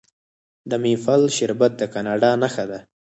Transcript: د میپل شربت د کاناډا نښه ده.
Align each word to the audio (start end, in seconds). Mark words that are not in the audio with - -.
د 0.69 0.71
میپل 0.83 1.21
شربت 1.37 1.71
د 1.77 1.81
کاناډا 1.93 2.31
نښه 2.41 2.65
ده. 2.71 2.79